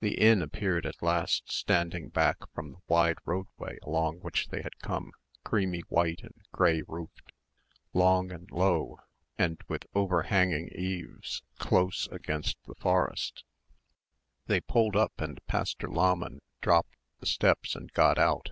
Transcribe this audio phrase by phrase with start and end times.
[0.00, 4.76] The inn appeared at last standing back from the wide roadway along which they had
[4.80, 5.12] come,
[5.44, 7.30] creamy white and grey roofed,
[7.92, 8.98] long and low
[9.38, 13.44] and with overhanging eaves, close against the forest.
[14.48, 18.50] They pulled up and Pastor Lahmann dropped the steps and got out.